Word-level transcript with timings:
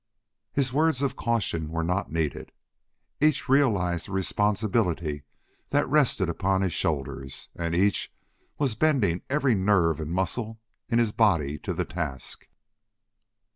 His 0.51 0.73
words 0.73 1.03
of 1.03 1.15
caution 1.15 1.69
were 1.69 1.83
not 1.83 2.11
needed. 2.11 2.51
Each 3.19 3.47
realized 3.47 4.07
the 4.07 4.13
responsibility 4.13 5.21
that 5.69 5.87
rested 5.87 6.27
upon 6.27 6.61
his 6.61 6.73
shoulders, 6.73 7.49
and 7.55 7.75
each 7.75 8.11
was 8.57 8.73
bending 8.73 9.21
every 9.29 9.53
nerve 9.53 9.99
and 9.99 10.09
muscle 10.09 10.59
in 10.89 10.97
his 10.97 11.11
body 11.11 11.59
to 11.59 11.71
the 11.75 11.85
task. 11.85 12.47